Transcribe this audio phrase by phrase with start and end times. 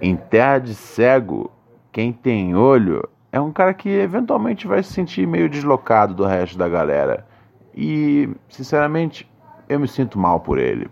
[0.00, 1.50] Em Terra de Cego,
[1.90, 6.58] quem tem olho é um cara que eventualmente vai se sentir meio deslocado do resto
[6.58, 7.26] da galera.
[7.74, 9.30] E, sinceramente,
[9.68, 10.88] eu me sinto mal por ele.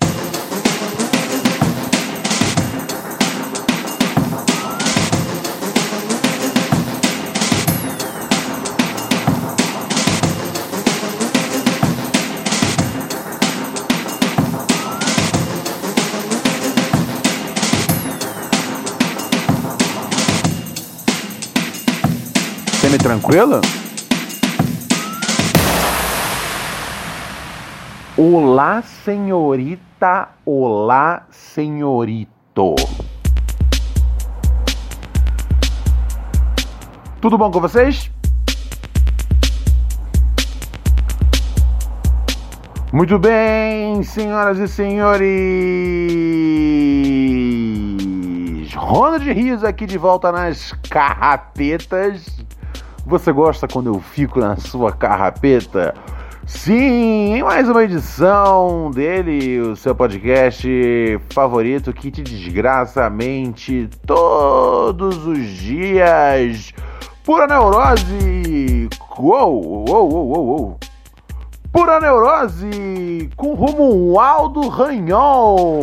[22.95, 23.61] Semi-tranquila?
[28.17, 30.29] Olá, senhorita.
[30.47, 32.77] Olá, senhorito.
[37.21, 38.13] Tudo bom com vocês?
[42.93, 45.25] Muito bem, senhoras e senhores.
[48.77, 52.44] Ronald Rios aqui de volta nas carrapetas.
[53.07, 55.95] Você gosta quando eu fico na sua carrapeta?
[56.47, 60.67] Sim, mais uma edição dele, o seu podcast
[61.31, 66.73] favorito que te desgraça a mente todos os dias.
[67.25, 68.89] Pura neurose!
[69.19, 70.79] Uou, uou, uou, uou, uou.
[71.71, 75.81] Pura neurose com rumo Aldo Ranhol.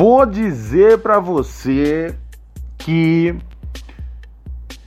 [0.00, 2.18] Vou dizer para você
[2.78, 3.36] que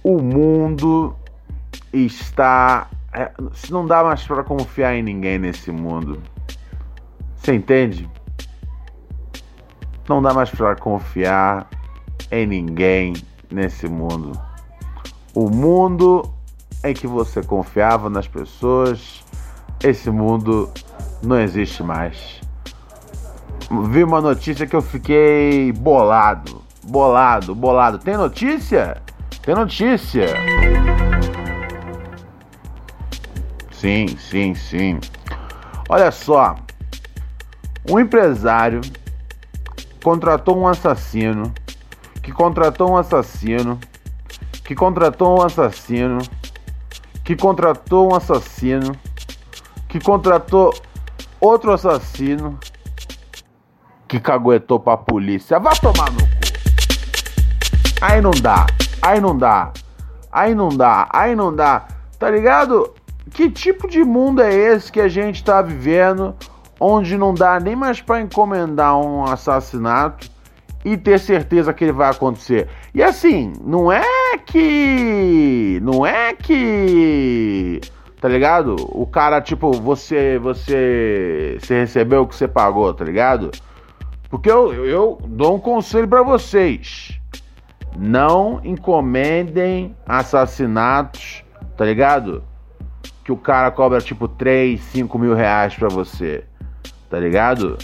[0.04, 1.16] o mundo
[1.94, 2.90] está.
[3.14, 3.32] É,
[3.70, 6.20] não dá mais para confiar em ninguém nesse mundo.
[7.36, 8.10] Você entende?
[10.10, 11.70] Não dá mais para confiar
[12.32, 13.14] em ninguém
[13.52, 14.32] nesse mundo.
[15.36, 16.28] O mundo
[16.84, 19.24] em que você confiava nas pessoas,
[19.84, 20.72] esse mundo
[21.22, 22.43] não existe mais
[23.70, 26.62] vi uma notícia que eu fiquei bolado.
[26.84, 27.98] Bolado, bolado.
[27.98, 29.02] Tem notícia?
[29.42, 30.28] Tem notícia.
[33.72, 35.00] Sim, sim, sim.
[35.90, 36.56] Olha só.
[37.90, 38.80] Um empresário
[40.02, 41.54] contratou um assassino,
[42.22, 43.78] que contratou um assassino,
[44.64, 46.20] que contratou um assassino,
[47.24, 48.96] que contratou um assassino,
[49.90, 50.74] que contratou
[51.42, 52.58] outro assassino
[54.14, 55.58] que caguetou pra polícia.
[55.60, 56.28] Vá tomar no cu.
[58.00, 58.68] Aí não dá,
[59.02, 59.72] aí não dá,
[60.32, 61.88] aí não dá, aí não dá.
[62.20, 62.94] Tá ligado?
[63.32, 66.36] Que tipo de mundo é esse que a gente tá vivendo,
[66.80, 70.30] onde não dá nem mais para encomendar um assassinato
[70.86, 72.68] e ter certeza que ele vai acontecer?
[72.94, 75.80] E assim, não é que.
[75.82, 77.82] Não é que.
[78.22, 78.76] Tá ligado?
[78.92, 80.38] O cara, tipo, você.
[80.38, 81.58] Você.
[81.60, 83.50] Você recebeu o que você pagou, tá ligado?
[84.34, 87.20] Porque eu, eu dou um conselho para vocês.
[87.96, 91.44] Não encomendem assassinatos,
[91.78, 92.44] tá ligado?
[93.24, 96.46] Que o cara cobra tipo 3, 5 mil reais pra você.
[97.12, 97.78] Tá ligado?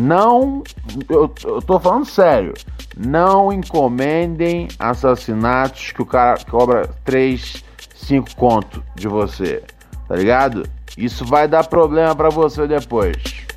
[0.00, 0.62] Não.
[1.06, 2.54] Eu, eu tô falando sério.
[2.96, 7.62] Não encomendem assassinatos que o cara cobra 3,
[7.94, 9.62] 5 conto de você.
[10.08, 10.66] Tá ligado?
[10.96, 13.51] Isso vai dar problema para você depois.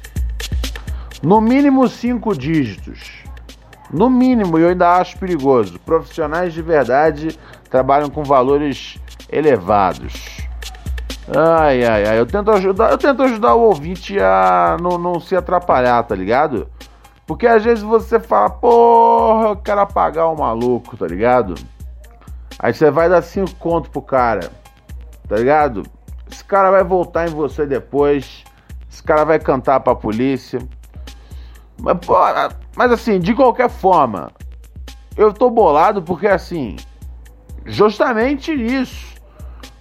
[1.25, 3.23] No mínimo cinco dígitos.
[3.91, 5.79] No mínimo, eu ainda acho perigoso.
[5.79, 7.35] Profissionais de verdade
[7.67, 8.99] trabalham com valores
[9.31, 10.37] elevados.
[11.35, 12.19] Ai, ai, ai.
[12.19, 16.69] Eu tento ajudar, eu tento ajudar o ouvinte a não, não se atrapalhar, tá ligado?
[17.25, 21.55] Porque às vezes você fala, porra, eu quero apagar o maluco, tá ligado?
[22.59, 24.51] Aí você vai dar cinco conto pro cara,
[25.27, 25.81] tá ligado?
[26.31, 28.43] Esse cara vai voltar em você depois.
[28.91, 30.59] Esse cara vai cantar pra polícia.
[32.75, 34.31] Mas, assim, de qualquer forma,
[35.15, 36.75] eu tô bolado porque assim,
[37.65, 39.15] justamente isso.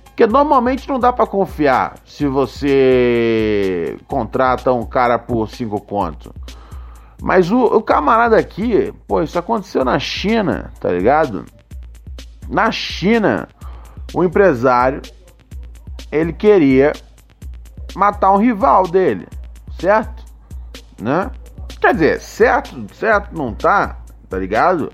[0.05, 6.31] Porque normalmente não dá para confiar se você contrata um cara por cinco contos.
[7.21, 11.45] Mas o, o, camarada aqui, pô, isso aconteceu na China, tá ligado?
[12.49, 13.49] Na China,
[14.13, 15.03] o empresário
[16.13, 16.93] ele queria
[17.97, 19.27] matar um rival dele,
[19.81, 20.25] certo?
[21.01, 21.29] Né?
[21.85, 23.99] Quer dizer, certo, certo não tá,
[24.31, 24.91] tá ligado?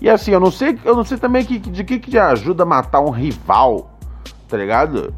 [0.00, 2.66] E assim, eu não sei, eu não sei também que, de que que ajuda a
[2.66, 3.90] matar um rival,
[4.48, 5.12] tá ligado?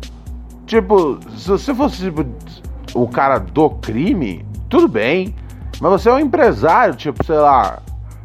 [0.67, 2.27] Tipo, se você fosse tipo,
[2.95, 5.37] o cara do crime, tudo bem.
[5.81, 7.81] Mas você é um empresário, tipo, sei lá.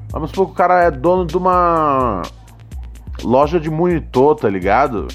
[0.10, 2.24] Vamos supor que o cara é dono de uma
[3.22, 5.10] loja de monitor, tá ligado?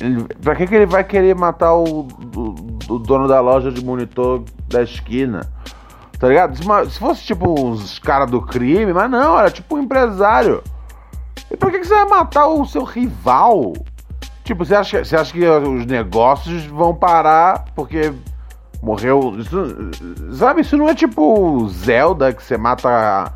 [0.00, 2.54] Ele, pra que, que ele vai querer matar o, o,
[2.88, 5.46] o dono da loja de monitor da esquina?
[6.22, 6.56] Tá ligado?
[6.88, 10.62] Se, fosse tipo uns caras do crime, mas não, era tipo um empresário.
[11.50, 13.72] E por que, que você vai matar o seu rival?
[14.44, 18.12] Tipo, você acha, você acha que os negócios vão parar porque
[18.80, 19.34] morreu.
[19.36, 19.90] Isso,
[20.36, 23.32] sabe, isso não é tipo Zelda que você mata a,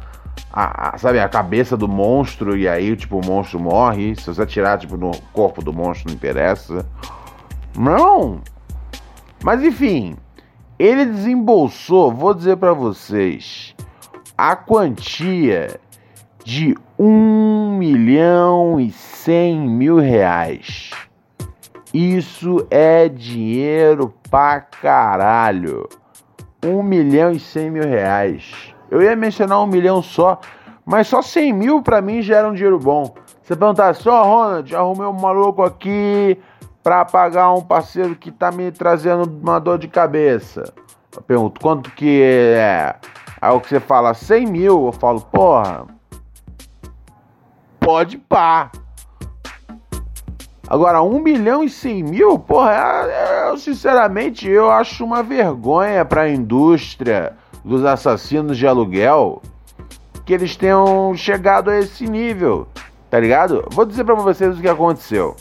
[0.52, 4.14] a, a, sabe, a cabeça do monstro e aí, tipo, o monstro morre.
[4.14, 6.86] Se você atirar, tipo, no corpo do monstro, não interessa.
[7.76, 8.40] Não!
[9.42, 10.16] Mas enfim,
[10.78, 13.75] ele desembolsou, vou dizer para vocês,
[14.37, 15.81] a quantia
[16.44, 20.90] de 1 milhão e 100 mil reais.
[21.93, 25.88] Isso é dinheiro pra caralho.
[26.64, 28.75] 1 milhão e 100 mil reais.
[28.90, 30.38] Eu ia mencionar um milhão só,
[30.84, 33.14] mas só 100 mil pra mim já era um dinheiro bom.
[33.43, 36.38] Você perguntar só, assim, Ronald, arrumei um maluco aqui
[36.86, 40.72] pra pagar um parceiro que tá me trazendo uma dor de cabeça.
[41.12, 42.94] Eu pergunto, quanto que é?
[43.40, 45.84] Aí o que você fala, 100 mil, eu falo, porra,
[47.80, 48.70] pode pá.
[50.68, 56.30] Agora, 1 milhão e 100 mil, porra, é, sinceramente eu acho uma vergonha para a
[56.30, 57.32] indústria
[57.64, 59.42] dos assassinos de aluguel
[60.24, 62.68] que eles tenham chegado a esse nível,
[63.10, 63.66] tá ligado?
[63.72, 65.34] Vou dizer para vocês o que aconteceu.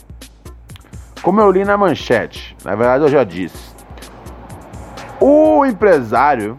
[1.26, 3.74] Como eu li na manchete, na verdade eu já disse.
[5.20, 6.56] O empresário,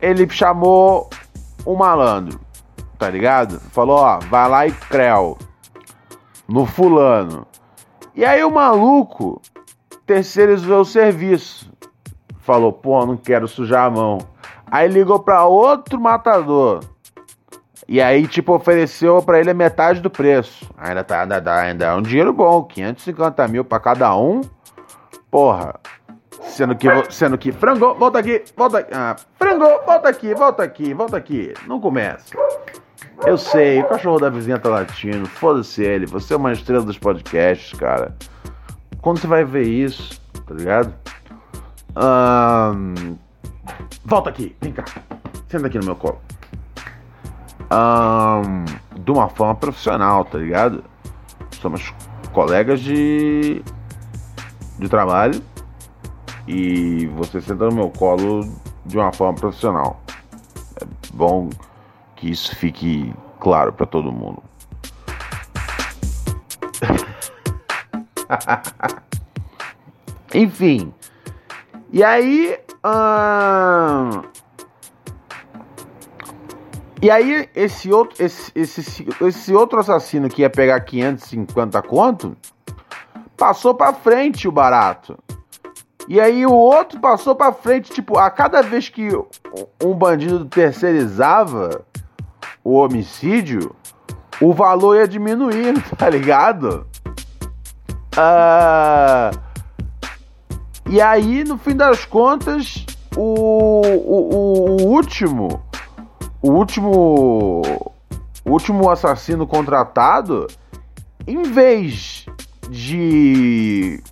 [0.00, 1.10] ele chamou
[1.66, 2.40] o malandro
[3.00, 3.58] tá ligado?
[3.58, 5.38] Falou, ó, vai lá e creu
[6.46, 7.46] no fulano.
[8.14, 9.40] E aí o maluco
[10.04, 11.72] terceirizou o serviço.
[12.40, 14.18] Falou, pô, não quero sujar a mão.
[14.70, 16.80] Aí ligou para outro matador.
[17.90, 20.64] E aí, tipo, ofereceu para ele a metade do preço.
[20.78, 24.42] Ainda tá, ainda, ainda é um dinheiro bom, 550 mil para cada um.
[25.28, 25.74] Porra.
[26.42, 28.94] Sendo que, sendo que, frangou, volta aqui, volta aqui.
[28.94, 31.52] Ah, frangou, volta aqui, volta aqui, volta aqui.
[31.66, 32.32] Não começa.
[33.26, 36.96] Eu sei, o cachorro da vizinha tá latindo, foda-se ele, você é uma estrela dos
[36.96, 38.14] podcasts, cara.
[39.02, 40.94] Quando você vai ver isso, tá ligado?
[41.96, 43.16] Um...
[44.04, 44.84] Volta aqui, vem cá,
[45.48, 46.20] senta aqui no meu colo.
[47.72, 48.64] Um...
[49.00, 50.84] De uma forma profissional, tá ligado?
[51.60, 51.92] Somos
[52.32, 53.62] colegas de,
[54.78, 55.42] de trabalho
[56.46, 58.46] e você senta no meu colo
[58.84, 60.00] de uma forma profissional.
[60.80, 61.50] É bom
[62.16, 64.42] que isso fique claro para todo mundo.
[70.34, 70.92] Enfim.
[71.92, 72.58] E aí.
[72.84, 74.22] Hum...
[77.02, 82.36] E aí, esse outro, esse, esse, esse outro assassino que ia pegar 550 conto
[83.36, 85.18] passou pra frente o barato.
[86.06, 89.08] E aí o outro passou pra frente, tipo, a cada vez que
[89.82, 91.84] um bandido terceirizava,
[92.62, 93.74] o homicídio,
[94.40, 96.86] o valor ia diminuindo, tá ligado?
[98.16, 99.30] Ah,
[100.90, 102.84] e aí, no fim das contas,
[103.16, 105.62] o, o, o último,
[106.42, 107.62] o último,
[108.44, 110.46] o último assassino contratado,
[111.26, 112.26] em vez
[112.68, 114.02] de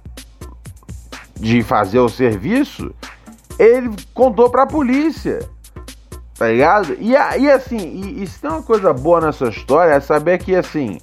[1.40, 2.92] de fazer o serviço,
[3.58, 5.48] ele contou para a polícia.
[6.36, 6.96] Tá ligado?
[7.00, 10.54] E, e assim, e, e se tem uma coisa boa nessa história é saber que
[10.54, 11.00] assim,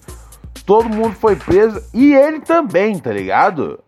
[0.65, 3.79] todo mundo foi preso e ele também, tá ligado?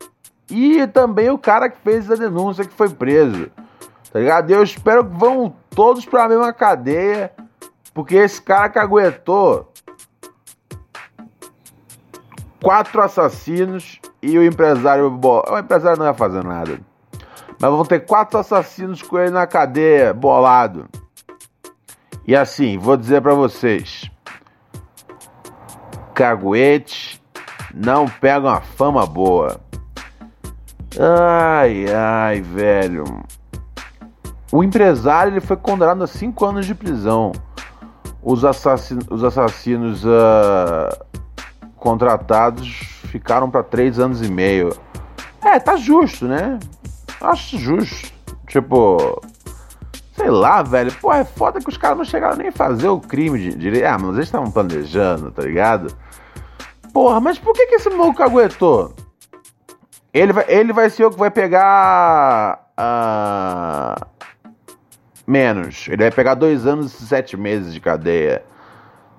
[0.50, 3.50] E também o cara que fez a denúncia que foi preso.
[4.12, 4.50] Tá ligado?
[4.52, 7.32] Eu espero que vão todos pra mesma cadeia.
[7.94, 9.72] Porque esse cara que aguentou
[12.62, 15.10] quatro assassinos e o empresário.
[15.10, 16.80] Bom, o empresário não ia fazer nada.
[17.60, 20.88] Mas vão ter quatro assassinos com ele na cadeia, bolado.
[22.26, 24.12] E assim, vou dizer para vocês:
[26.14, 27.22] caguete
[27.74, 29.60] não pega uma fama boa.
[31.00, 33.06] Ai, ai, velho.
[34.51, 37.32] O empresário ele foi condenado a 5 anos de prisão.
[38.22, 41.06] Os, assassinos, os assassinos uh,
[41.75, 42.68] contratados
[43.08, 44.70] ficaram para três anos e meio.
[45.42, 46.60] É, tá justo, né?
[47.22, 48.12] Acho justo.
[48.48, 49.22] Tipo,
[50.16, 50.92] sei lá, velho.
[51.00, 53.86] Pô, é foda que os caras não chegaram nem a fazer o crime direito.
[53.86, 55.96] Ah, mas eles estavam planejando, tá ligado?
[56.94, 58.94] Porra, mas por que, que esse maluco aguentou?
[60.13, 62.72] Ele vai, ele vai ser o que vai pegar.
[62.80, 64.16] Uh,
[65.27, 65.86] menos.
[65.88, 68.43] Ele vai pegar dois anos e sete meses de cadeia.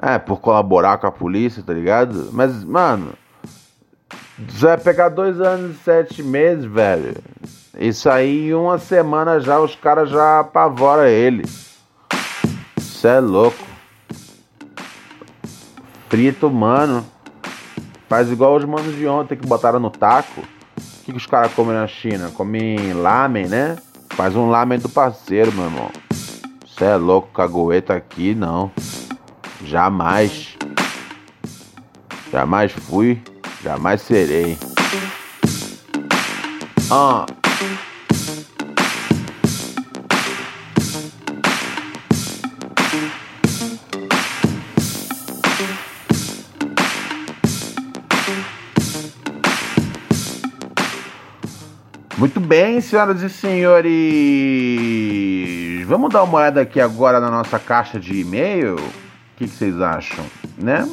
[0.00, 2.30] É, por colaborar com a polícia, tá ligado?
[2.32, 3.12] Mas, mano.
[4.48, 7.16] Você vai pegar dois anos e sete meses, velho.
[7.78, 11.44] Isso aí, em uma semana já, os caras já apavoram ele.
[12.76, 13.66] Isso é louco.
[16.08, 17.04] Frito, mano.
[18.08, 20.40] Faz igual os manos de ontem que botaram no taco.
[20.40, 22.30] O que, que os caras comem na China?
[22.30, 23.76] Comem lamen, né?
[24.18, 25.90] Faz um lamen do parceiro, meu irmão.
[26.66, 28.68] Você é louco, cagoeta aqui, não.
[29.64, 30.56] Jamais.
[32.32, 33.22] Jamais fui,
[33.62, 34.58] jamais serei.
[36.90, 37.26] Ah.
[52.18, 53.86] Muito bem, senhoras e senhores.
[55.86, 58.74] Vamos dar uma olhada aqui agora na nossa caixa de e-mail.
[58.74, 58.92] O
[59.36, 60.26] que, que vocês acham,
[60.60, 60.90] né?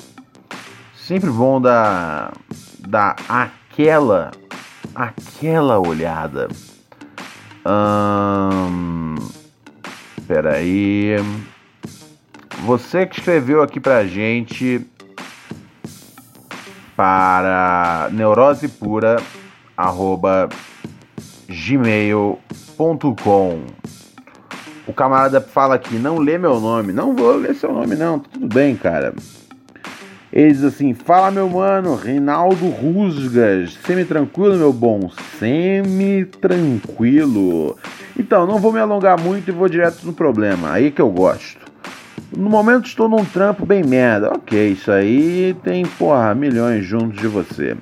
[0.96, 2.32] Sempre bom dar,
[2.88, 4.30] dar aquela,
[4.94, 6.48] aquela olhada.
[7.66, 9.16] Hum,
[10.28, 11.16] peraí.
[12.66, 14.86] Você que escreveu aqui pra gente
[16.96, 19.20] para neurose pura
[19.76, 20.48] arroba
[21.48, 22.40] gmail.com.
[24.88, 26.94] O camarada fala aqui, não lê meu nome.
[26.94, 28.20] Não vou ler seu nome, não.
[28.20, 29.16] Tudo bem, cara.
[30.32, 33.80] Ele diz assim: Fala, meu mano, Reinaldo Rusgas.
[33.86, 35.10] Semi-tranquilo, meu bom?
[35.40, 37.76] Semi-tranquilo.
[38.18, 40.72] Então, não vou me alongar muito e vou direto no problema.
[40.72, 41.66] Aí que eu gosto.
[42.36, 44.34] No momento estou num trampo bem merda.
[44.34, 47.78] Ok, isso aí tem, porra, milhões juntos de você.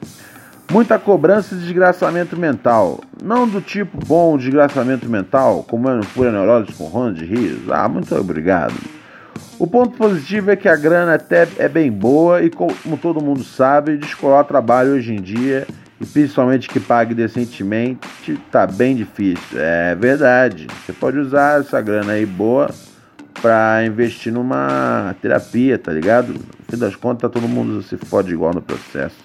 [0.71, 3.01] Muita cobrança e desgraçamento mental.
[3.21, 7.69] Não do tipo bom desgraçamento mental, como é no Pura Neurose com Ronald Rios.
[7.69, 8.73] Ah, muito obrigado.
[9.59, 13.43] O ponto positivo é que a grana até é bem boa e, como todo mundo
[13.43, 15.67] sabe, descolar trabalho hoje em dia,
[16.01, 19.59] e principalmente que pague decentemente, tá bem difícil.
[19.59, 20.67] É verdade.
[20.83, 22.69] Você pode usar essa grana aí boa
[23.41, 26.33] para investir numa terapia, tá ligado?
[26.33, 29.15] No fim das contas, todo mundo se fode igual no processo.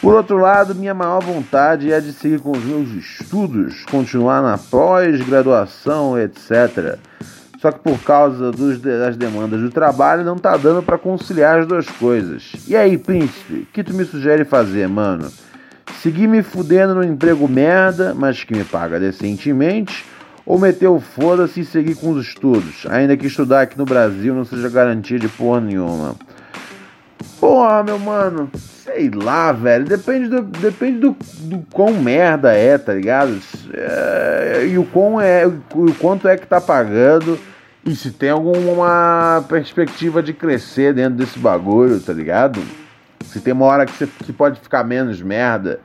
[0.00, 4.56] Por outro lado, minha maior vontade é de seguir com os meus estudos, continuar na
[4.56, 6.98] pós-graduação, etc.
[7.60, 11.66] Só que por causa dos, das demandas do trabalho, não tá dando para conciliar as
[11.66, 12.52] duas coisas.
[12.68, 15.28] E aí, príncipe, o que tu me sugere fazer, mano?
[16.00, 20.04] Seguir me fudendo no emprego merda, mas que me paga decentemente,
[20.46, 24.32] ou meter o foda-se e seguir com os estudos, ainda que estudar aqui no Brasil
[24.32, 26.14] não seja garantia de porra nenhuma?
[27.40, 28.48] Porra, meu mano,
[28.88, 29.84] sei lá, velho.
[29.84, 33.38] Depende do, depende do, do quão merda é, tá ligado?
[33.74, 37.38] É, e o quão é, o quanto é que tá pagando.
[37.84, 42.60] E se tem alguma perspectiva de crescer dentro desse bagulho, tá ligado?
[43.24, 45.80] Se tem uma hora que, você, que pode ficar menos merda.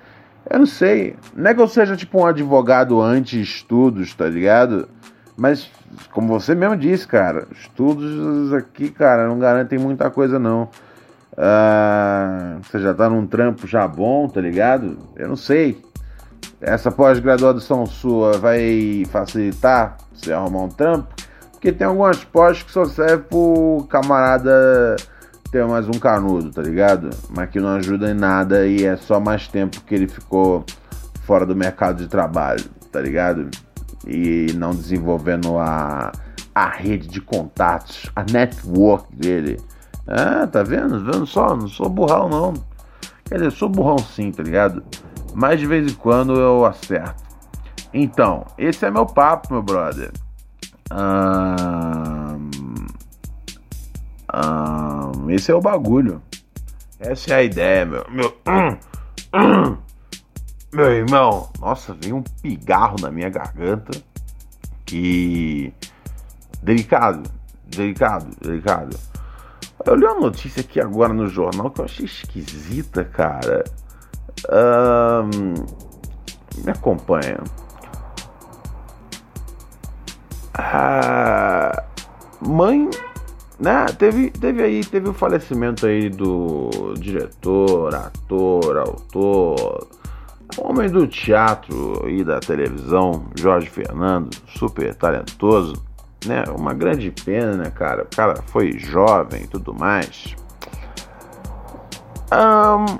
[0.50, 1.16] Eu não sei.
[1.36, 4.90] Não é que eu seja tipo um advogado anti-estudos, tá ligado?
[5.38, 5.70] Mas,
[6.12, 10.70] como você mesmo disse, cara, estudos aqui, cara, não garantem muita coisa não.
[11.38, 12.23] Ah,
[12.64, 14.98] você já tá num trampo já bom, tá ligado?
[15.16, 15.82] Eu não sei.
[16.62, 21.14] Essa pós-graduação sua vai facilitar você arrumar um trampo?
[21.52, 24.96] Porque tem algumas pós que só servem pro camarada
[25.52, 27.10] ter mais um canudo, tá ligado?
[27.30, 30.66] Mas que não ajuda em nada e é só mais tempo que ele ficou
[31.26, 33.50] fora do mercado de trabalho, tá ligado?
[34.06, 36.12] E não desenvolvendo a,
[36.56, 39.58] a rede de contatos, a network dele
[40.08, 41.00] ah, tá vendo?
[41.04, 41.56] Vendo só?
[41.56, 42.54] Não sou burrão, não.
[43.26, 44.84] Quer dizer, sou burrão sim, tá ligado?
[45.34, 47.24] Mas de vez em quando eu acerto.
[47.94, 50.12] Então, esse é meu papo, meu brother.
[55.30, 56.22] esse é o bagulho.
[57.00, 58.06] Essa é a ideia, meu.
[58.10, 58.38] Meu,
[60.72, 61.50] meu irmão.
[61.60, 63.92] Nossa, veio um pigarro na minha garganta.
[64.86, 65.74] Que.
[66.62, 67.30] Delicado,
[67.66, 68.98] delicado, delicado.
[69.86, 73.64] Eu li uma notícia aqui agora no jornal que eu achei esquisita, cara.
[74.50, 75.54] Um,
[76.64, 77.38] me acompanha.
[80.54, 81.84] Ah,
[82.40, 82.90] mãe
[83.64, 83.86] né?
[83.98, 89.88] Teve, teve aí, teve o falecimento aí do diretor, ator, autor,
[90.58, 95.82] homem do teatro e da televisão, Jorge Fernando, super talentoso,
[96.26, 96.44] né?
[96.58, 98.04] Uma grande pena, né, cara?
[98.04, 100.36] O cara foi jovem e tudo mais.
[102.32, 103.00] Um...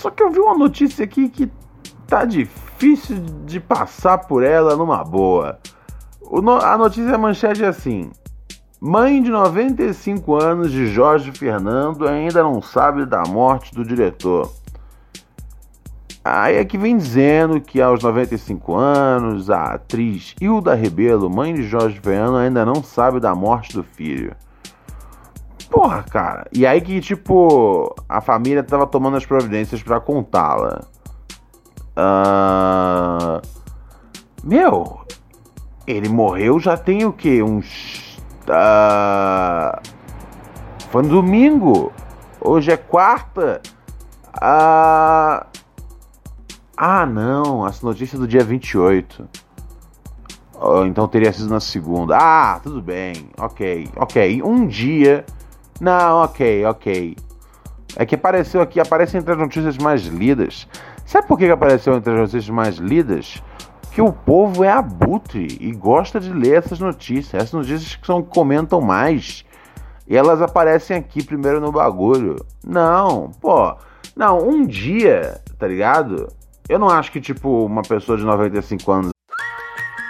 [0.00, 1.50] Só que eu vi uma notícia aqui que
[2.06, 5.58] tá difícil de passar por ela numa boa.
[6.62, 8.10] a notícia manchete é assim:
[8.80, 14.52] Mãe de 95 anos de Jorge Fernando ainda não sabe da morte do diretor.
[16.28, 21.62] Aí é que vem dizendo que aos 95 anos, a atriz Hilda Rebelo, mãe de
[21.62, 24.34] Jorge Fernando, ainda não sabe da morte do filho.
[25.70, 26.48] Porra, cara.
[26.52, 30.80] E aí que, tipo, a família tava tomando as providências para contá-la.
[31.96, 33.40] Uh...
[34.42, 35.02] Meu,
[35.86, 37.40] ele morreu já tem o que?
[37.40, 38.18] Uns.
[38.48, 39.80] Uh...
[40.90, 41.92] Foi no domingo.
[42.40, 43.62] Hoje é quarta.
[44.34, 45.65] Uh...
[46.76, 47.66] Ah, não.
[47.66, 49.28] Essa notícia é do dia 28.
[50.60, 52.16] Oh, então teria sido na segunda.
[52.18, 53.30] Ah, tudo bem.
[53.38, 54.42] Ok, ok.
[54.42, 55.24] Um dia.
[55.80, 57.16] Não, ok, ok.
[57.96, 60.68] É que apareceu aqui, aparece entre as notícias mais lidas.
[61.04, 63.42] Sabe por que apareceu entre as notícias mais lidas?
[63.92, 67.34] Que o povo é abutre e gosta de ler essas notícias.
[67.34, 69.44] Essas notícias que são comentam mais.
[70.06, 72.36] E elas aparecem aqui primeiro no bagulho.
[72.64, 73.74] Não, pô.
[74.14, 76.28] Não, um dia, tá ligado?
[76.68, 79.10] Eu não acho que, tipo, uma pessoa de 95 anos.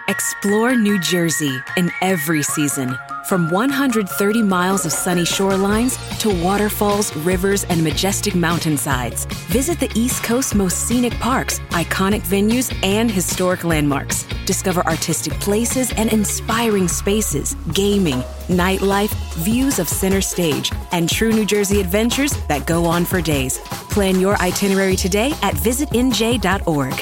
[0.08, 2.96] Explore New Jersey in every season.
[3.28, 10.22] From 130 miles of sunny shorelines to waterfalls, rivers, and majestic mountainsides, visit the East
[10.22, 14.25] Coast's most scenic parks, iconic venues, and historic landmarks.
[14.46, 21.44] Discover artistic places and inspiring spaces, gaming, nightlife, views of center stage, and true New
[21.44, 23.58] Jersey adventures that go on for days.
[23.96, 26.94] Plan your itinerary today at visitnj.org.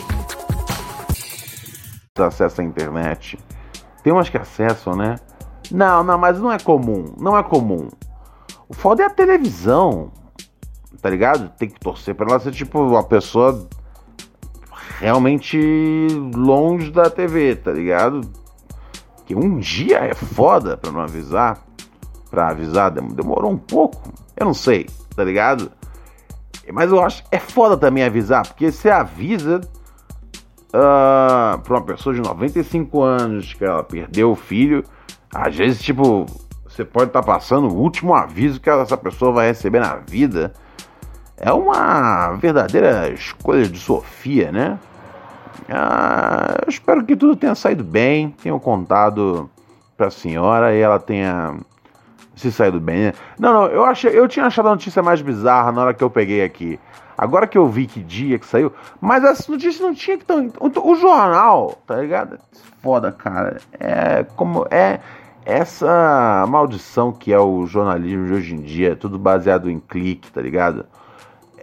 [2.16, 3.37] Acesso à internet.
[4.04, 5.16] Tem umas que acessam, né?
[5.72, 7.12] Não, não, mas não é comum.
[7.18, 7.88] Não é comum.
[8.68, 10.12] O foda é a televisão.
[11.02, 11.48] Tá ligado?
[11.59, 13.68] Tem que torcer pra ela ser tipo uma pessoa
[15.00, 15.59] realmente
[16.33, 18.20] longe da TV, tá ligado?
[19.26, 21.59] Que um dia é foda pra não avisar.
[22.30, 24.00] Pra avisar demorou um pouco.
[24.37, 25.72] Eu não sei, tá ligado?
[26.72, 29.61] Mas eu acho é foda também avisar, porque você avisa
[30.68, 34.85] uh, pra uma pessoa de 95 anos que ela perdeu o filho
[35.35, 36.27] às vezes, tipo,
[36.64, 40.53] você pode estar tá passando o último aviso que essa pessoa vai receber na vida.
[41.37, 44.79] É uma verdadeira escolha de Sofia, né?
[45.68, 49.50] Ah, eu espero que tudo tenha saído bem, tenham contado
[49.96, 51.57] para a senhora e ela tenha
[52.37, 53.05] se saído bem.
[53.05, 53.12] Né?
[53.38, 56.11] Não, não, eu achei, eu tinha achado a notícia mais bizarra na hora que eu
[56.11, 56.79] peguei aqui.
[57.16, 60.51] Agora que eu vi que dia que saiu, mas essa notícia não tinha que tão,
[60.59, 62.38] o, o jornal, tá ligado?
[62.83, 63.61] Foda, cara.
[63.79, 64.99] É como é
[65.44, 70.40] essa maldição que é o jornalismo de hoje em dia, tudo baseado em clique, tá
[70.40, 70.87] ligado?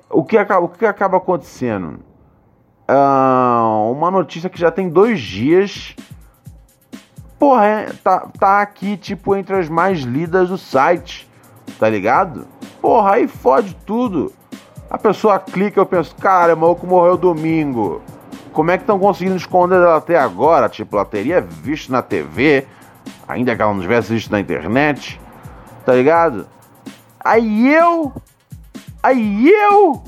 [0.10, 2.00] O que acaba, o que acaba acontecendo?
[2.90, 5.96] Uh, uma notícia que já tem dois dias.
[7.42, 11.28] Porra, é, tá, tá aqui, tipo, entre as mais lidas do site,
[11.80, 12.46] tá ligado?
[12.80, 14.32] Porra, aí fode tudo.
[14.88, 18.00] A pessoa clica, eu penso, cara, o maluco morreu domingo.
[18.54, 20.70] Como é que estão conseguindo esconder ela até agora?
[20.70, 22.68] Tipo, ela teria visto na TV
[23.28, 25.20] ainda que ela não tivesse visto na internet,
[25.84, 26.46] tá ligado?
[27.20, 28.14] Aí eu,
[29.02, 30.04] aí eu,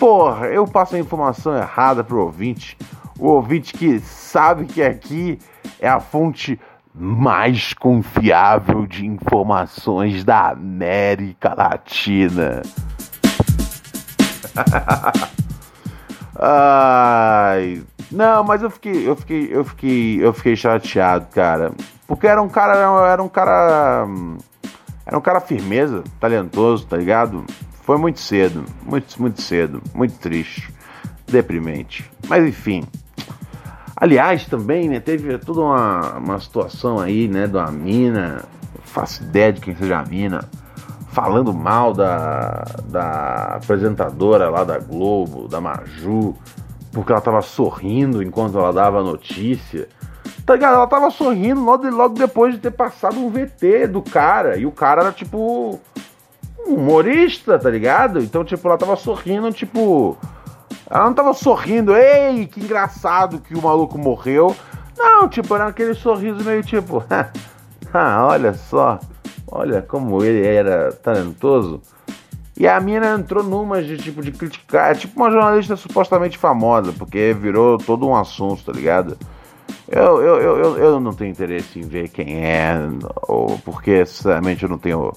[0.00, 2.78] porra, eu passo a informação errada pro ouvinte,
[3.18, 5.38] o ouvinte que sabe que aqui
[5.80, 6.58] é a fonte
[6.94, 12.62] mais confiável de informações da América Latina.
[16.38, 21.72] Ai, não, mas eu fiquei, eu fiquei, eu fiquei, eu fiquei chateado, cara.
[22.06, 22.76] Porque era um cara,
[23.10, 24.06] era um cara,
[25.04, 27.44] era um cara firmeza, talentoso, tá ligado?
[27.82, 30.72] Foi muito cedo, muito, muito cedo, muito triste,
[31.26, 32.10] deprimente.
[32.28, 32.84] Mas enfim.
[33.96, 38.44] Aliás, também, né, teve toda uma, uma situação aí, né, de uma mina,
[38.82, 40.44] faço ideia de quem seja a mina,
[41.08, 46.34] falando mal da, da apresentadora lá da Globo, da Maju,
[46.92, 49.88] porque ela tava sorrindo enquanto ela dava a notícia.
[50.44, 50.74] Tá ligado?
[50.74, 54.56] Ela tava sorrindo logo, logo depois de ter passado um VT do cara.
[54.56, 55.80] E o cara era tipo.
[56.66, 58.18] Um humorista, tá ligado?
[58.20, 60.16] Então, tipo, ela tava sorrindo, tipo.
[60.88, 64.54] Ela não tava sorrindo, ei, que engraçado que o maluco morreu.
[64.96, 67.04] Não, tipo, era aquele sorriso meio tipo,
[67.92, 68.98] ah, olha só,
[69.46, 71.82] olha como ele era talentoso.
[72.58, 77.36] E a mina entrou numa de tipo de criticar, tipo uma jornalista supostamente famosa, porque
[77.38, 79.18] virou todo um assunto, tá ligado?
[79.88, 82.76] Eu, eu, eu, eu não tenho interesse em ver quem é,
[83.28, 85.12] ou porque sinceramente eu não tenho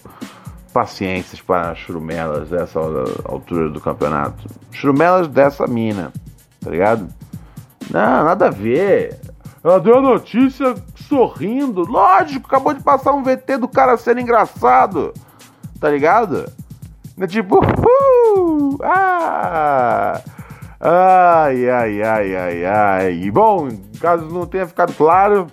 [0.74, 2.80] paciências para churumelas dessa
[3.26, 4.48] altura do campeonato.
[4.72, 6.14] Churumelas dessa mina,
[6.62, 7.08] tá ligado?
[7.90, 9.20] Não, nada a ver.
[9.64, 11.82] Ela deu a notícia sorrindo.
[11.82, 15.14] Lógico, acabou de passar um VT do cara sendo engraçado.
[15.80, 16.46] Tá ligado?
[17.20, 20.22] É tipo, uh, ah,
[20.80, 23.32] ai, ai, ai, ai, ai.
[23.32, 23.68] Bom,
[24.00, 25.48] caso não tenha ficado claro,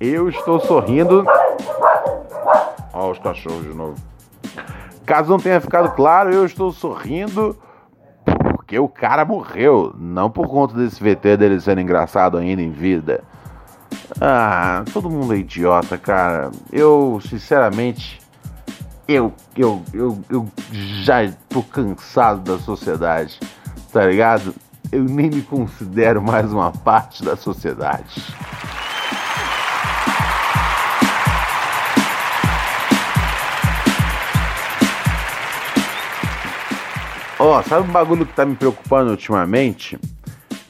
[0.00, 1.24] eu estou sorrindo.
[2.94, 4.13] Ó, os cachorros de novo.
[5.06, 7.56] Caso não tenha ficado claro, eu estou sorrindo
[8.24, 13.22] porque o cara morreu, não por conta desse VT dele sendo engraçado ainda em vida.
[14.20, 16.50] Ah, todo mundo é idiota, cara.
[16.72, 18.20] Eu, sinceramente,
[19.06, 20.48] eu, eu, eu, eu
[21.02, 23.38] já tô cansado da sociedade,
[23.92, 24.54] tá ligado?
[24.90, 28.34] Eu nem me considero mais uma parte da sociedade.
[37.46, 39.98] Ó, oh, sabe um bagulho que tá me preocupando ultimamente?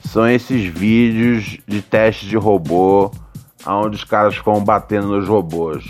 [0.01, 3.13] São esses vídeos de teste de robô,
[3.65, 5.85] onde os caras ficam batendo nos robôs.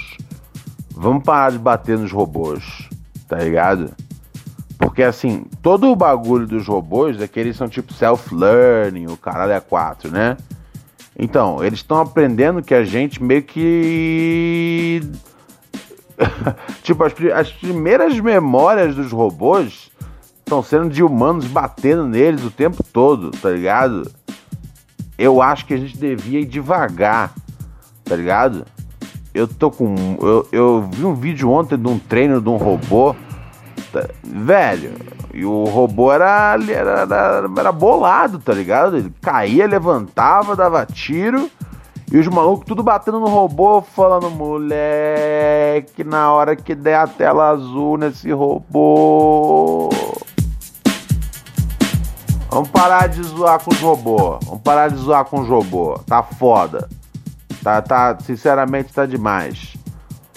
[0.90, 2.87] Vamos parar de bater nos robôs,
[3.27, 3.92] tá ligado?
[4.77, 9.53] Porque assim, todo o bagulho dos robôs é que eles são tipo self-learning, o caralho
[9.53, 10.37] é 4, né?
[11.18, 15.01] Então, eles estão aprendendo que a gente meio que.
[16.85, 19.93] tipo, as, as primeiras memórias dos robôs
[20.60, 24.10] estão sendo de humanos batendo neles o tempo todo, tá ligado?
[25.16, 27.32] Eu acho que a gente devia ir devagar,
[28.04, 28.64] tá ligado?
[29.34, 30.16] eu tô com.
[30.20, 33.16] Eu, eu vi um vídeo ontem de um treino de um robô.
[33.92, 34.92] Tá, velho,
[35.32, 38.96] e o robô era, era, era, era bolado, tá ligado?
[38.96, 41.50] Ele caía, levantava, dava tiro.
[42.12, 47.50] E os malucos tudo batendo no robô, falando, moleque, na hora que der a tela
[47.50, 49.88] azul nesse robô.
[52.54, 54.38] Vamos parar de zoar com os robôs.
[54.44, 56.00] Vamos parar de zoar com os robôs.
[56.04, 56.88] Tá foda.
[57.64, 59.76] Tá, tá, sinceramente tá demais.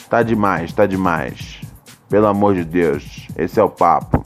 [0.10, 1.62] Tá demais, tá demais.
[2.10, 4.26] Pelo amor de Deus, esse é o papo.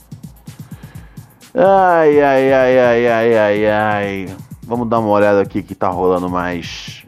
[1.54, 4.36] Ai, ai, ai, ai, ai, ai, ai.
[4.62, 7.04] Vamos dar uma olhada aqui que tá rolando mais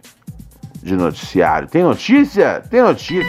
[0.83, 1.67] de noticiário.
[1.67, 2.61] Tem notícia?
[2.61, 3.25] Tem notícia.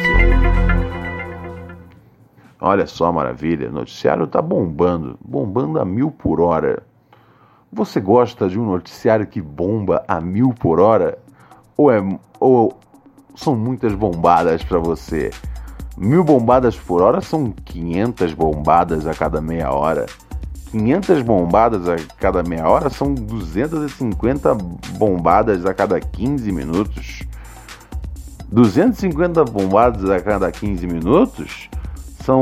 [2.59, 3.71] Olha só, maravilha.
[3.71, 5.17] Noticiário tá bombando.
[5.23, 6.83] Bombando a mil por hora.
[7.75, 11.17] Você gosta de um noticiário que bomba a mil por hora?
[11.75, 12.01] ou, é,
[12.39, 12.79] ou
[13.35, 15.29] são muitas bombadas para você?
[15.97, 20.05] Mil bombadas por hora são 500 bombadas a cada meia hora.
[20.71, 24.55] 500 bombadas a cada meia hora são 250
[24.97, 27.23] bombadas a cada 15 minutos.
[28.53, 31.69] 250 bombadas a cada 15 minutos
[32.23, 32.41] são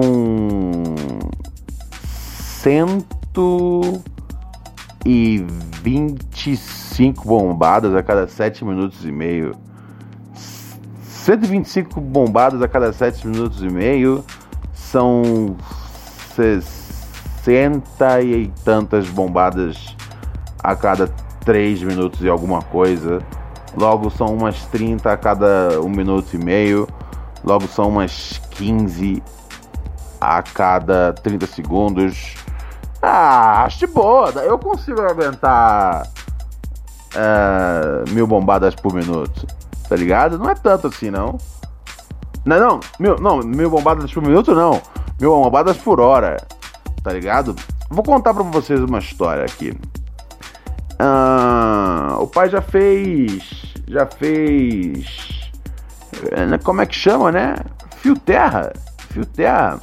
[5.03, 9.55] 125 5 bombadas a cada 7 minutos e meio.
[11.01, 14.23] 125 bombadas a cada 7 minutos e meio
[14.73, 15.55] são
[16.35, 19.95] 60 e tantas bombadas
[20.63, 21.07] a cada
[21.43, 23.19] 3 minutos e alguma coisa.
[23.75, 26.87] Logo são umas 30 a cada 1 minuto e meio.
[27.43, 29.23] Logo são umas 15
[30.21, 32.35] a cada 30 segundos.
[33.05, 34.29] Ah, acho de boa.
[34.29, 36.07] Eu consigo aguentar
[37.13, 39.45] uh, mil bombadas por minuto.
[39.89, 40.39] Tá ligado?
[40.39, 41.37] Não é tanto assim, não.
[42.45, 44.81] Não, não, mil, não, mil bombadas por minuto não.
[45.19, 46.37] Mil bombadas por hora.
[47.03, 47.53] Tá ligado?
[47.89, 49.77] Vou contar pra vocês uma história aqui.
[50.93, 53.73] Uh, o pai já fez.
[53.85, 55.51] Já fez.
[56.31, 57.55] Eh, como é que chama, né?
[57.97, 58.71] Fio terra.
[59.09, 59.81] Fio terra.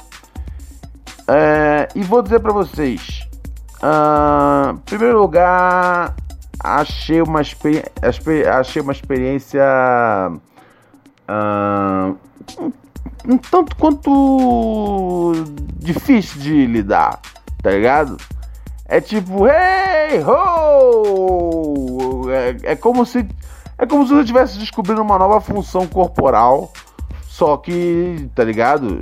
[1.31, 3.25] Uh, e vou dizer pra vocês.
[3.81, 6.13] Uh, em primeiro lugar,
[6.61, 9.63] achei uma, achei uma experiência
[11.29, 12.17] uh,
[12.59, 15.31] um, um, tanto quanto
[15.77, 17.21] difícil de lidar,
[17.63, 18.17] tá ligado?
[18.85, 22.29] É tipo, hey, ho!
[22.29, 23.25] É, é como se
[23.77, 26.73] é como se eu estivesse descobrindo uma nova função corporal,
[27.23, 28.99] só que, tá ligado?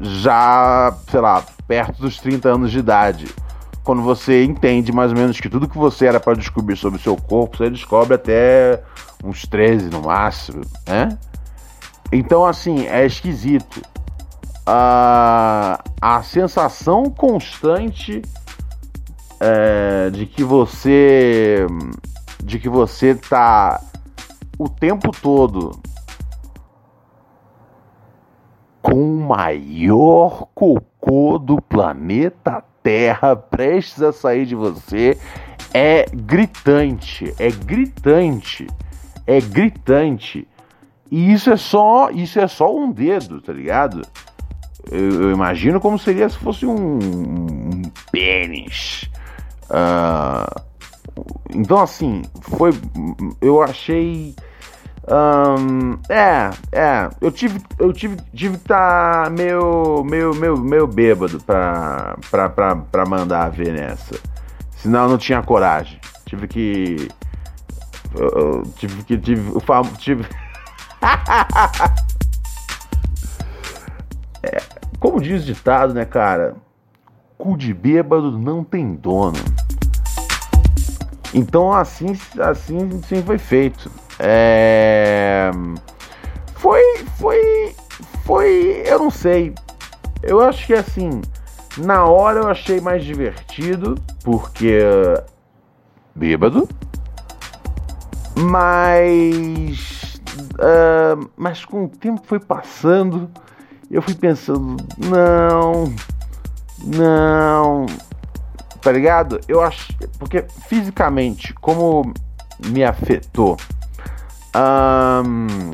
[0.00, 3.26] Já, sei lá, perto dos 30 anos de idade.
[3.82, 7.02] quando você entende mais ou menos que tudo que você era para descobrir sobre o
[7.02, 8.82] seu corpo, você descobre até
[9.22, 11.16] uns 13 no máximo, né?
[12.10, 13.80] Então, assim, é esquisito.
[14.66, 18.22] A, a sensação constante
[19.40, 21.64] é, de que você
[22.42, 23.80] de que você tá
[24.58, 25.78] o tempo todo
[28.86, 35.18] com o maior cocô do planeta Terra prestes a sair de você
[35.74, 38.64] é gritante, é gritante,
[39.26, 40.46] é gritante.
[41.10, 44.02] E isso é só, isso é só um dedo, tá ligado?
[44.88, 49.10] Eu, eu imagino como seria se fosse um, um pênis.
[49.64, 50.62] Uh,
[51.52, 52.70] então assim, foi,
[53.40, 54.36] eu achei
[55.08, 57.08] um, é, é.
[57.20, 63.06] Eu tive, eu tive, tive que tá meio, meio, meio, meio bêbado pra, pra, pra
[63.06, 64.18] mandar ver nessa.
[64.76, 66.00] Senão eu não tinha coragem.
[66.26, 67.08] Tive que.
[68.14, 69.16] Eu, tive que.
[69.16, 69.56] Tive.
[69.56, 70.26] O fam, tive.
[74.42, 74.60] é,
[74.98, 76.56] como diz o ditado, né, cara?
[77.38, 79.38] Cu de bêbado não tem dono.
[81.32, 83.88] Então assim, assim, sim foi feito.
[84.18, 85.50] É...
[86.54, 86.82] Foi,
[87.18, 87.74] foi,
[88.24, 89.54] foi, eu não sei.
[90.22, 91.20] Eu acho que assim,
[91.78, 94.80] na hora eu achei mais divertido, porque
[96.14, 96.68] bêbado,
[98.34, 100.20] mas,
[100.54, 103.30] uh, mas com o tempo foi passando,
[103.90, 105.94] eu fui pensando, não,
[106.82, 107.86] não,
[108.80, 109.40] tá ligado?
[109.46, 112.12] Eu acho, porque fisicamente, como
[112.66, 113.56] me afetou
[114.56, 115.72] um,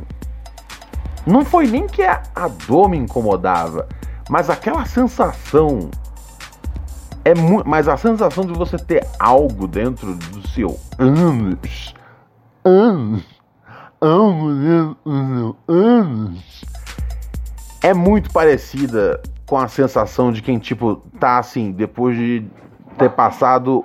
[1.26, 3.88] não foi nem que a, a dor me incomodava,
[4.28, 5.90] mas aquela sensação
[7.24, 7.32] é
[7.64, 11.94] mas a sensação de você ter algo dentro do seu ânus,
[12.64, 13.24] ânus,
[14.00, 16.64] ânus, ânus,
[17.80, 22.44] é muito parecida com a sensação de quem tipo tá assim depois de
[22.98, 23.84] ter passado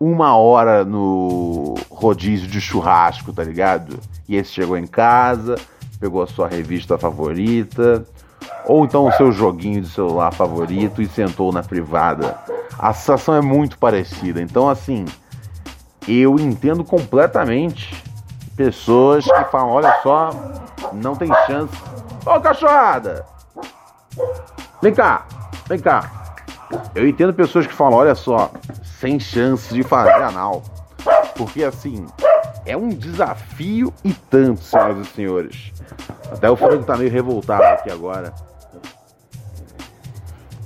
[0.00, 3.98] uma hora no rodízio de churrasco, tá ligado?
[4.28, 5.56] E esse chegou em casa,
[5.98, 8.04] pegou a sua revista favorita,
[8.64, 12.36] ou então o seu joguinho de celular favorito e sentou na privada.
[12.78, 14.40] A sensação é muito parecida.
[14.40, 15.04] Então, assim,
[16.06, 18.00] eu entendo completamente
[18.56, 20.30] pessoas que falam: olha só,
[20.92, 21.76] não tem chance.
[22.24, 23.26] Ô cachorrada!
[24.80, 25.26] Vem cá,
[25.68, 26.10] vem cá.
[26.94, 28.50] Eu entendo pessoas que falam: olha só,
[29.00, 30.62] sem chance de fazer anal.
[31.36, 32.06] Porque assim,
[32.66, 35.72] é um desafio e tanto, senhoras e senhores.
[36.32, 38.34] Até o frango tá meio revoltado aqui agora.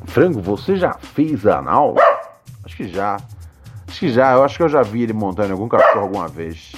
[0.07, 1.95] Frango, você já fez anal?
[2.65, 3.19] Acho que já.
[3.87, 6.73] Acho que já, eu acho que eu já vi ele montando algum cachorro alguma vez.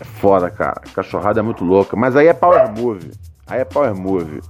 [0.00, 0.80] É foda, cara.
[0.94, 1.96] Cachorrada é muito louca.
[1.96, 3.12] Mas aí é power move.
[3.46, 4.42] Aí é power move.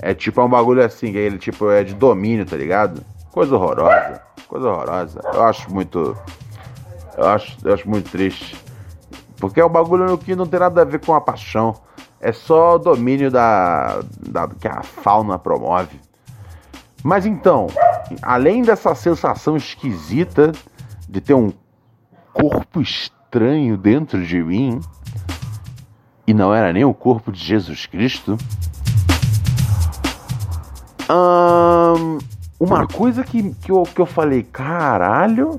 [0.00, 3.02] É tipo é um bagulho assim, que ele tipo é de domínio, tá ligado?
[3.30, 4.29] Coisa horrorosa.
[4.50, 5.20] Coisa horrorosa.
[5.32, 6.16] Eu acho muito.
[7.16, 8.56] Eu acho, eu acho muito triste.
[9.36, 11.76] Porque é um bagulho que não tem nada a ver com a paixão.
[12.20, 16.00] É só o domínio da, da que a fauna promove.
[17.04, 17.68] Mas então,
[18.20, 20.50] além dessa sensação esquisita
[21.08, 21.52] de ter um
[22.32, 24.80] corpo estranho dentro de mim,
[26.26, 28.36] e não era nem o corpo de Jesus Cristo,
[31.08, 32.18] hum,
[32.60, 35.58] uma coisa que, que, eu, que eu falei, caralho,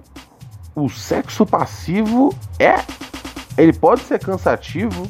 [0.75, 2.75] o sexo passivo é.
[3.57, 5.07] Ele pode ser cansativo,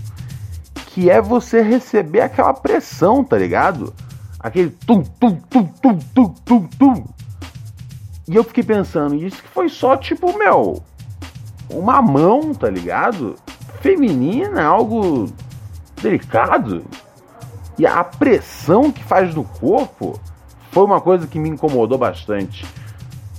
[0.87, 3.93] que é você receber aquela pressão, tá ligado?
[4.39, 7.05] Aquele tum, tum, tum, tum, tum, tum, tum.
[8.25, 10.81] E eu fiquei pensando, isso que foi só tipo, meu,
[11.69, 13.35] uma mão, tá ligado?
[13.81, 15.29] Feminina, algo
[16.01, 16.85] delicado.
[17.77, 20.19] E a pressão que faz no corpo
[20.71, 22.65] foi uma coisa que me incomodou bastante.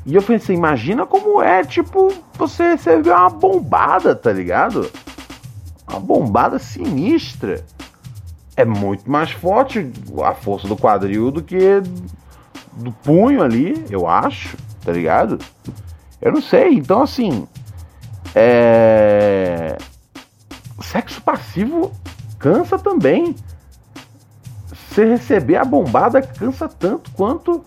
[0.05, 4.91] E eu pensei, imagina como é, tipo, você receber uma bombada, tá ligado?
[5.89, 7.65] Uma bombada sinistra.
[8.55, 9.91] É muito mais forte
[10.23, 11.81] a força do quadril do que
[12.73, 15.39] do punho ali, eu acho, tá ligado?
[16.21, 17.47] Eu não sei, então assim.
[18.35, 19.77] É.
[20.81, 21.93] Sexo passivo
[22.39, 23.35] cansa também
[24.93, 27.65] você receber a bombada cansa tanto quanto.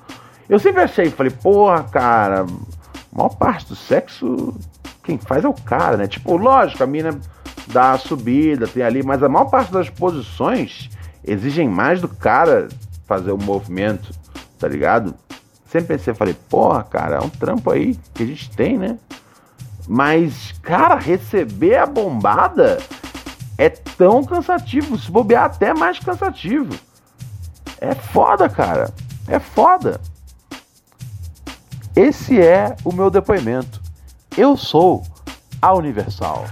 [0.47, 4.55] Eu sempre achei, falei, porra, cara, a maior parte do sexo,
[5.03, 6.07] quem faz é o cara, né?
[6.07, 7.19] Tipo, lógico, a mina
[7.67, 10.89] dá a subida, tem ali, mas a maior parte das posições
[11.23, 12.67] exigem mais do cara
[13.07, 14.11] fazer o movimento,
[14.59, 15.15] tá ligado?
[15.79, 18.97] sempre pensei, falei, porra, cara, é um trampo aí que a gente tem, né?
[19.87, 22.77] Mas, cara, receber a bombada
[23.57, 26.73] é tão cansativo, se bobear até mais cansativo.
[27.85, 28.91] É foda, cara.
[29.27, 30.01] É foda.
[31.95, 33.79] Esse é o meu depoimento.
[34.35, 35.03] Eu sou
[35.61, 36.45] a Universal.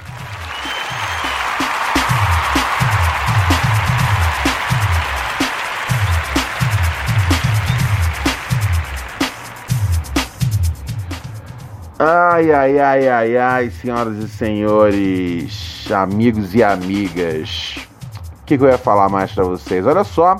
[11.98, 17.78] Ai, ai, ai, ai, ai, senhoras e senhores, amigos e amigas.
[18.42, 19.84] O que, que eu ia falar mais para vocês?
[19.88, 20.38] Olha só,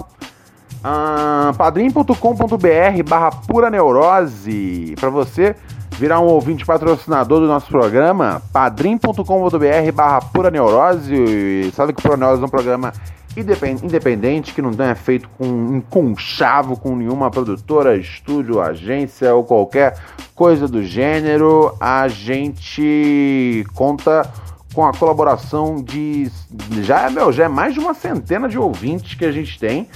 [0.84, 5.56] uh, padrim.com.br barra pura neurose, para você
[5.98, 12.18] virar um ouvinte patrocinador do nosso programa, padrim.com.br barra pura neurose, sabe que o Pura
[12.18, 12.92] Neurose é um programa
[13.36, 19.98] independente que não é feito com um conchavo com nenhuma produtora, estúdio, agência ou qualquer
[20.36, 21.76] coisa do gênero.
[21.80, 24.30] A gente conta
[24.74, 26.32] com a colaboração de
[26.82, 29.88] já é meu, já é mais de uma centena de ouvintes que a gente tem.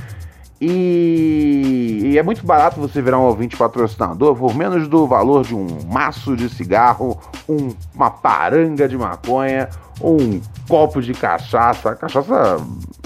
[0.59, 5.53] E, e, é muito barato você virar um ouvinte patrocinador por menos do valor de
[5.53, 9.69] um maço de cigarro, um, uma paranga de maconha
[10.01, 11.95] um copo de cachaça.
[11.95, 12.57] Cachaça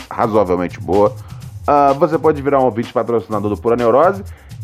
[0.09, 1.15] razoavelmente boa.
[1.61, 4.23] Uh, você pode virar um ouvinte patrocinador do Pura Neurose.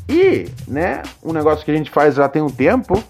[0.09, 3.01] E, né, um negócio que a gente faz já tem um tempo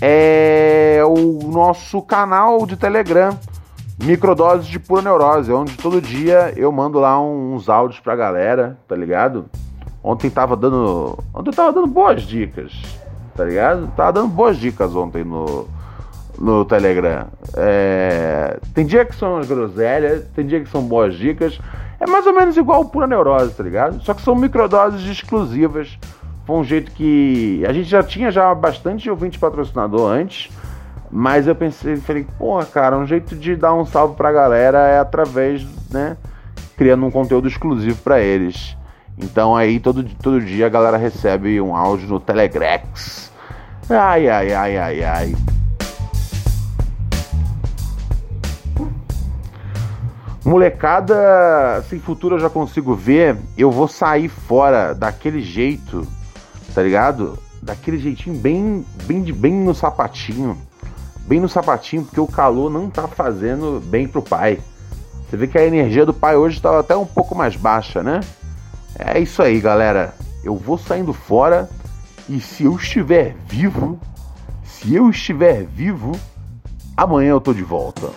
[0.00, 3.36] é o nosso canal de Telegram,
[4.02, 8.94] Microdoses de Pura Neurose, onde todo dia eu mando lá uns áudios pra galera, tá
[8.94, 9.46] ligado?
[10.02, 11.18] Ontem tava dando.
[11.34, 12.72] Ontem tava dando boas dicas,
[13.36, 13.88] tá ligado?
[13.96, 15.66] Tava dando boas dicas ontem no,
[16.38, 17.26] no Telegram.
[17.56, 21.58] É, tem dia que são groselhas, tem dia que são boas dicas.
[21.98, 24.00] É mais ou menos igual pura neurose, tá ligado?
[24.04, 25.98] Só que são microdoses exclusivas.
[26.46, 27.64] Foi um jeito que.
[27.68, 30.48] A gente já tinha já bastante ouvinte patrocinador antes.
[31.10, 34.98] Mas eu pensei, falei, porra, cara, um jeito de dar um salve pra galera é
[34.98, 36.16] através, né?
[36.76, 38.76] Criando um conteúdo exclusivo para eles.
[39.16, 43.32] Então aí todo, todo dia a galera recebe um áudio no Telegrex.
[43.88, 45.36] Ai, ai, ai, ai, ai.
[50.44, 53.36] Molecada sem futuro eu já consigo ver.
[53.56, 56.06] Eu vou sair fora daquele jeito,
[56.74, 57.38] tá ligado?
[57.60, 60.67] Daquele jeitinho bem, bem, bem no sapatinho.
[61.28, 64.60] Bem no sapatinho, porque o calor não tá fazendo bem pro pai.
[65.28, 68.20] Você vê que a energia do pai hoje tá até um pouco mais baixa, né?
[68.98, 70.14] É isso aí, galera.
[70.42, 71.68] Eu vou saindo fora
[72.30, 74.00] e se eu estiver vivo,
[74.64, 76.12] se eu estiver vivo,
[76.96, 78.08] amanhã eu tô de volta.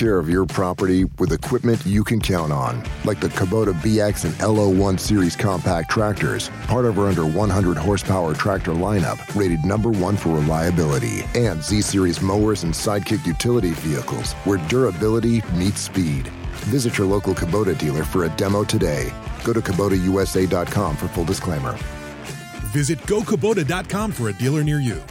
[0.00, 4.34] Care of your property with equipment you can count on, like the Kubota BX and
[4.36, 10.16] LO1 Series compact tractors, part of our under 100 horsepower tractor lineup, rated number one
[10.16, 16.28] for reliability, and Z Series mowers and sidekick utility vehicles, where durability meets speed.
[16.72, 19.12] Visit your local Kubota dealer for a demo today.
[19.44, 21.76] Go to KubotaUSA.com for full disclaimer.
[22.72, 25.02] Visit GoKubota.com for a dealer near you.